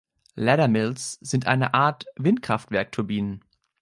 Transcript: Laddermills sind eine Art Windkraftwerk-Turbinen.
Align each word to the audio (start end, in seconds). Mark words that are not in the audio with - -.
Laddermills 0.33 1.19
sind 1.21 1.45
eine 1.45 1.75
Art 1.75 2.05
Windkraftwerk-Turbinen. 2.15 3.45